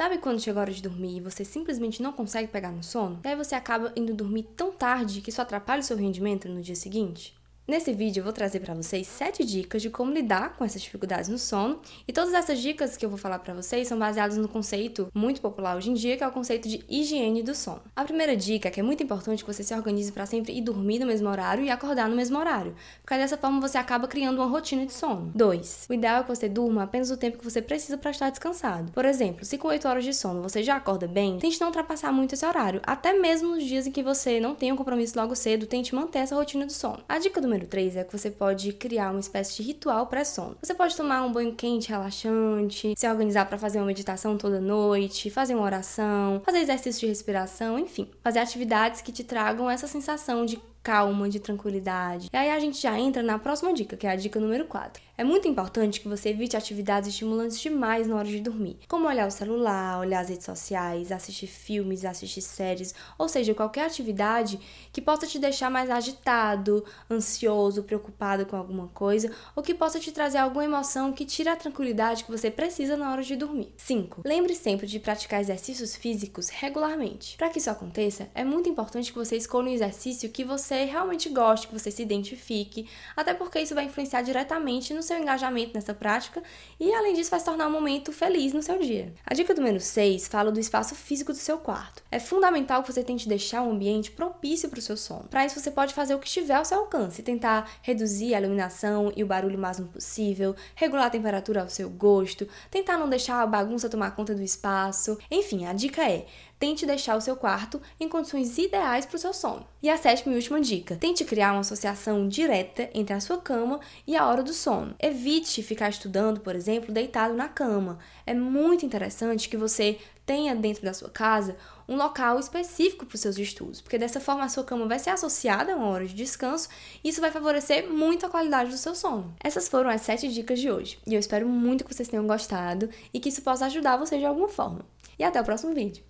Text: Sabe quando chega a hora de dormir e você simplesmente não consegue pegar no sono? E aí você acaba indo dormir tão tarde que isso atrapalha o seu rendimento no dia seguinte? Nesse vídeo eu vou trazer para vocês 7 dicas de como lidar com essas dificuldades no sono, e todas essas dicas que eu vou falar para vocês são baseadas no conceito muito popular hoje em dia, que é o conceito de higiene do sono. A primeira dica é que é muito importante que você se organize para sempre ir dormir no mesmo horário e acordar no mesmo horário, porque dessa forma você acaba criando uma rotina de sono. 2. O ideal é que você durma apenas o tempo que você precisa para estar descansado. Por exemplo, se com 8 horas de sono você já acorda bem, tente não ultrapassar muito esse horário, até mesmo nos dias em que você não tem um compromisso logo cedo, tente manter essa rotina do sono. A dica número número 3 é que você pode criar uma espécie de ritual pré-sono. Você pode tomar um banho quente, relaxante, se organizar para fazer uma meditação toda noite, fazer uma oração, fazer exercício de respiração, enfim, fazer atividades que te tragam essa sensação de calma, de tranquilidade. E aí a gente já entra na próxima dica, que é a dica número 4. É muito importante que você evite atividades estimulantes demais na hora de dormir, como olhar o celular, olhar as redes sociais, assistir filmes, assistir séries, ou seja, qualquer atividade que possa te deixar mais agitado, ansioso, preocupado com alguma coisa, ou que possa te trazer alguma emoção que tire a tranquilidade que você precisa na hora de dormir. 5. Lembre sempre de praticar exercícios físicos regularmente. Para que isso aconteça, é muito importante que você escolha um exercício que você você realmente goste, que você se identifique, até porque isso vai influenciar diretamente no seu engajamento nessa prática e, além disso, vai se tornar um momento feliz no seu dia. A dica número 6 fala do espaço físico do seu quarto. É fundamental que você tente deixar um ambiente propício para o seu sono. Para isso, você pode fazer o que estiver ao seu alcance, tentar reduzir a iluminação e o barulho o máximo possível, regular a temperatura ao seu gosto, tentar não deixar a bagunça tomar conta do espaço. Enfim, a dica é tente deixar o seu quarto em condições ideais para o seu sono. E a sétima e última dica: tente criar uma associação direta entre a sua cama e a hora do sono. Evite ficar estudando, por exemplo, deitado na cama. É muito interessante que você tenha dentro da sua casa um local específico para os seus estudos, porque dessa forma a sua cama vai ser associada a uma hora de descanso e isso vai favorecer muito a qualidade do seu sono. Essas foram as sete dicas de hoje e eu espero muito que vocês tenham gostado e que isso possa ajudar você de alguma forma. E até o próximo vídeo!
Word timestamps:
Sabe 0.00 0.16
quando 0.16 0.40
chega 0.40 0.58
a 0.58 0.62
hora 0.62 0.72
de 0.72 0.80
dormir 0.80 1.18
e 1.18 1.20
você 1.20 1.44
simplesmente 1.44 2.02
não 2.02 2.10
consegue 2.10 2.48
pegar 2.48 2.72
no 2.72 2.82
sono? 2.82 3.20
E 3.22 3.28
aí 3.28 3.36
você 3.36 3.54
acaba 3.54 3.92
indo 3.94 4.14
dormir 4.14 4.44
tão 4.56 4.72
tarde 4.72 5.20
que 5.20 5.28
isso 5.28 5.42
atrapalha 5.42 5.80
o 5.80 5.84
seu 5.84 5.94
rendimento 5.94 6.48
no 6.48 6.62
dia 6.62 6.74
seguinte? 6.74 7.38
Nesse 7.70 7.92
vídeo 7.92 8.18
eu 8.18 8.24
vou 8.24 8.32
trazer 8.32 8.58
para 8.58 8.74
vocês 8.74 9.06
7 9.06 9.44
dicas 9.44 9.80
de 9.80 9.90
como 9.90 10.12
lidar 10.12 10.56
com 10.56 10.64
essas 10.64 10.82
dificuldades 10.82 11.28
no 11.28 11.38
sono, 11.38 11.78
e 12.06 12.12
todas 12.12 12.34
essas 12.34 12.58
dicas 12.58 12.96
que 12.96 13.06
eu 13.06 13.08
vou 13.08 13.16
falar 13.16 13.38
para 13.38 13.54
vocês 13.54 13.86
são 13.86 13.96
baseadas 13.96 14.36
no 14.36 14.48
conceito 14.48 15.08
muito 15.14 15.40
popular 15.40 15.76
hoje 15.76 15.88
em 15.88 15.94
dia, 15.94 16.16
que 16.16 16.24
é 16.24 16.26
o 16.26 16.32
conceito 16.32 16.68
de 16.68 16.84
higiene 16.88 17.44
do 17.44 17.54
sono. 17.54 17.80
A 17.94 18.02
primeira 18.02 18.36
dica 18.36 18.66
é 18.66 18.72
que 18.72 18.80
é 18.80 18.82
muito 18.82 19.04
importante 19.04 19.44
que 19.44 19.54
você 19.54 19.62
se 19.62 19.72
organize 19.72 20.10
para 20.10 20.26
sempre 20.26 20.52
ir 20.52 20.62
dormir 20.62 20.98
no 20.98 21.06
mesmo 21.06 21.28
horário 21.28 21.62
e 21.62 21.70
acordar 21.70 22.08
no 22.08 22.16
mesmo 22.16 22.36
horário, 22.40 22.74
porque 23.04 23.16
dessa 23.16 23.36
forma 23.36 23.60
você 23.60 23.78
acaba 23.78 24.08
criando 24.08 24.38
uma 24.38 24.46
rotina 24.46 24.84
de 24.84 24.92
sono. 24.92 25.30
2. 25.32 25.86
O 25.88 25.94
ideal 25.94 26.18
é 26.18 26.22
que 26.24 26.28
você 26.28 26.48
durma 26.48 26.82
apenas 26.82 27.12
o 27.12 27.16
tempo 27.16 27.38
que 27.38 27.44
você 27.44 27.62
precisa 27.62 27.96
para 27.96 28.10
estar 28.10 28.30
descansado. 28.30 28.90
Por 28.90 29.04
exemplo, 29.04 29.44
se 29.44 29.56
com 29.56 29.68
8 29.68 29.86
horas 29.86 30.02
de 30.02 30.12
sono 30.12 30.42
você 30.42 30.60
já 30.60 30.74
acorda 30.74 31.06
bem, 31.06 31.38
tente 31.38 31.60
não 31.60 31.68
ultrapassar 31.68 32.10
muito 32.10 32.34
esse 32.34 32.44
horário, 32.44 32.80
até 32.82 33.12
mesmo 33.12 33.54
nos 33.54 33.62
dias 33.62 33.86
em 33.86 33.92
que 33.92 34.02
você 34.02 34.40
não 34.40 34.56
tem 34.56 34.72
um 34.72 34.76
compromisso 34.76 35.16
logo 35.16 35.36
cedo, 35.36 35.68
tente 35.68 35.94
manter 35.94 36.18
essa 36.18 36.34
rotina 36.34 36.66
do 36.66 36.72
sono. 36.72 36.98
A 37.08 37.20
dica 37.20 37.40
número 37.40 37.59
número 37.60 37.66
3 37.66 37.96
é 37.96 38.04
que 38.04 38.16
você 38.16 38.30
pode 38.30 38.72
criar 38.72 39.10
uma 39.10 39.20
espécie 39.20 39.56
de 39.56 39.62
ritual 39.62 40.06
pré-sono. 40.06 40.56
Você 40.62 40.74
pode 40.74 40.96
tomar 40.96 41.22
um 41.22 41.32
banho 41.32 41.54
quente, 41.54 41.90
relaxante, 41.90 42.94
se 42.96 43.08
organizar 43.08 43.46
para 43.46 43.58
fazer 43.58 43.78
uma 43.78 43.86
meditação 43.86 44.36
toda 44.36 44.60
noite, 44.60 45.30
fazer 45.30 45.54
uma 45.54 45.64
oração, 45.64 46.40
fazer 46.44 46.58
exercício 46.58 47.00
de 47.00 47.06
respiração, 47.06 47.78
enfim, 47.78 48.08
fazer 48.22 48.38
atividades 48.38 49.00
que 49.02 49.12
te 49.12 49.24
tragam 49.24 49.70
essa 49.70 49.86
sensação 49.86 50.46
de 50.46 50.58
calma, 50.82 51.28
de 51.28 51.40
tranquilidade. 51.40 52.28
E 52.32 52.36
aí 52.36 52.50
a 52.50 52.58
gente 52.58 52.80
já 52.80 52.98
entra 52.98 53.22
na 53.22 53.38
próxima 53.38 53.72
dica, 53.72 53.96
que 53.96 54.06
é 54.06 54.10
a 54.10 54.16
dica 54.16 54.40
número 54.40 54.64
4. 54.66 55.02
É 55.20 55.24
muito 55.24 55.46
importante 55.46 56.00
que 56.00 56.08
você 56.08 56.30
evite 56.30 56.56
atividades 56.56 57.10
estimulantes 57.10 57.60
demais 57.60 58.06
na 58.06 58.16
hora 58.16 58.26
de 58.26 58.40
dormir, 58.40 58.78
como 58.88 59.06
olhar 59.06 59.28
o 59.28 59.30
celular, 59.30 60.00
olhar 60.00 60.20
as 60.20 60.30
redes 60.30 60.46
sociais, 60.46 61.12
assistir 61.12 61.46
filmes, 61.46 62.06
assistir 62.06 62.40
séries, 62.40 62.94
ou 63.18 63.28
seja, 63.28 63.52
qualquer 63.52 63.84
atividade 63.84 64.58
que 64.90 65.02
possa 65.02 65.26
te 65.26 65.38
deixar 65.38 65.70
mais 65.70 65.90
agitado, 65.90 66.82
ansioso, 67.10 67.82
preocupado 67.82 68.46
com 68.46 68.56
alguma 68.56 68.88
coisa, 68.88 69.30
ou 69.54 69.62
que 69.62 69.74
possa 69.74 70.00
te 70.00 70.10
trazer 70.10 70.38
alguma 70.38 70.64
emoção 70.64 71.12
que 71.12 71.26
tire 71.26 71.50
a 71.50 71.56
tranquilidade 71.56 72.24
que 72.24 72.30
você 72.30 72.50
precisa 72.50 72.96
na 72.96 73.12
hora 73.12 73.22
de 73.22 73.36
dormir. 73.36 73.74
5. 73.76 74.22
Lembre 74.24 74.54
sempre 74.54 74.86
de 74.86 74.98
praticar 74.98 75.42
exercícios 75.42 75.94
físicos 75.94 76.48
regularmente. 76.48 77.36
Para 77.36 77.50
que 77.50 77.58
isso 77.58 77.68
aconteça, 77.68 78.30
é 78.34 78.42
muito 78.42 78.70
importante 78.70 79.12
que 79.12 79.18
você 79.18 79.36
escolha 79.36 79.68
um 79.68 79.74
exercício 79.74 80.30
que 80.30 80.44
você 80.44 80.69
você 80.70 80.84
realmente 80.84 81.28
goste, 81.28 81.66
que 81.66 81.72
você 81.72 81.90
se 81.90 82.00
identifique, 82.00 82.88
até 83.16 83.34
porque 83.34 83.58
isso 83.58 83.74
vai 83.74 83.86
influenciar 83.86 84.22
diretamente 84.22 84.94
no 84.94 85.02
seu 85.02 85.18
engajamento 85.18 85.72
nessa 85.74 85.92
prática 85.92 86.40
e, 86.78 86.94
além 86.94 87.12
disso, 87.14 87.30
vai 87.30 87.40
se 87.40 87.46
tornar 87.46 87.66
um 87.66 87.72
momento 87.72 88.12
feliz 88.12 88.52
no 88.52 88.62
seu 88.62 88.78
dia. 88.78 89.12
A 89.26 89.34
dica 89.34 89.52
número 89.52 89.80
6 89.80 90.28
fala 90.28 90.52
do 90.52 90.60
espaço 90.60 90.94
físico 90.94 91.32
do 91.32 91.38
seu 91.38 91.58
quarto. 91.58 92.04
É 92.08 92.20
fundamental 92.20 92.82
que 92.82 92.92
você 92.92 93.02
tente 93.02 93.28
deixar 93.28 93.62
um 93.62 93.72
ambiente 93.72 94.12
propício 94.12 94.68
para 94.68 94.78
o 94.78 94.82
seu 94.82 94.96
sono. 94.96 95.24
Para 95.28 95.44
isso, 95.44 95.58
você 95.58 95.72
pode 95.72 95.92
fazer 95.92 96.14
o 96.14 96.20
que 96.20 96.28
estiver 96.28 96.54
ao 96.54 96.64
seu 96.64 96.78
alcance, 96.78 97.20
tentar 97.20 97.68
reduzir 97.82 98.34
a 98.34 98.40
iluminação 98.40 99.12
e 99.16 99.24
o 99.24 99.26
barulho 99.26 99.58
o 99.58 99.60
máximo 99.60 99.88
possível, 99.88 100.54
regular 100.76 101.06
a 101.06 101.10
temperatura 101.10 101.62
ao 101.62 101.68
seu 101.68 101.90
gosto, 101.90 102.46
tentar 102.70 102.96
não 102.96 103.08
deixar 103.08 103.42
a 103.42 103.46
bagunça 103.46 103.88
tomar 103.88 104.14
conta 104.14 104.36
do 104.36 104.42
espaço. 104.42 105.18
Enfim, 105.30 105.66
a 105.66 105.72
dica 105.72 106.08
é 106.08 106.26
tente 106.60 106.84
deixar 106.84 107.16
o 107.16 107.20
seu 107.22 107.34
quarto 107.34 107.80
em 107.98 108.06
condições 108.06 108.58
ideais 108.58 109.06
para 109.06 109.16
o 109.16 109.18
seu 109.18 109.32
sono. 109.32 109.66
E 109.82 109.88
a 109.88 109.96
sétima 109.96 110.34
e 110.34 110.36
última 110.36 110.59
dica: 110.60 110.96
tente 110.96 111.24
criar 111.24 111.52
uma 111.52 111.60
associação 111.60 112.28
direta 112.28 112.88
entre 112.94 113.14
a 113.14 113.20
sua 113.20 113.38
cama 113.38 113.80
e 114.06 114.16
a 114.16 114.26
hora 114.26 114.42
do 114.42 114.52
sono. 114.52 114.94
Evite 114.98 115.62
ficar 115.62 115.88
estudando, 115.88 116.40
por 116.40 116.54
exemplo, 116.54 116.92
deitado 116.92 117.34
na 117.34 117.48
cama. 117.48 117.98
É 118.26 118.34
muito 118.34 118.84
interessante 118.84 119.48
que 119.48 119.56
você 119.56 119.98
tenha 120.24 120.54
dentro 120.54 120.84
da 120.84 120.94
sua 120.94 121.10
casa 121.10 121.56
um 121.88 121.96
local 121.96 122.38
específico 122.38 123.04
para 123.04 123.16
os 123.16 123.20
seus 123.20 123.36
estudos, 123.36 123.80
porque 123.80 123.98
dessa 123.98 124.20
forma 124.20 124.44
a 124.44 124.48
sua 124.48 124.62
cama 124.62 124.86
vai 124.86 124.98
ser 124.98 125.10
associada 125.10 125.72
a 125.72 125.76
uma 125.76 125.88
hora 125.88 126.06
de 126.06 126.14
descanso 126.14 126.68
e 127.02 127.08
isso 127.08 127.20
vai 127.20 127.32
favorecer 127.32 127.90
muito 127.90 128.24
a 128.24 128.28
qualidade 128.28 128.70
do 128.70 128.76
seu 128.76 128.94
sono. 128.94 129.34
Essas 129.42 129.68
foram 129.68 129.90
as 129.90 130.02
sete 130.02 130.28
dicas 130.28 130.60
de 130.60 130.70
hoje 130.70 130.98
e 131.06 131.14
eu 131.14 131.20
espero 131.20 131.48
muito 131.48 131.84
que 131.84 131.92
vocês 131.92 132.08
tenham 132.08 132.26
gostado 132.26 132.88
e 133.12 133.18
que 133.18 133.28
isso 133.28 133.42
possa 133.42 133.66
ajudar 133.66 133.96
você 133.96 134.18
de 134.18 134.24
alguma 134.24 134.48
forma. 134.48 134.84
E 135.18 135.24
até 135.24 135.40
o 135.40 135.44
próximo 135.44 135.74
vídeo! 135.74 136.09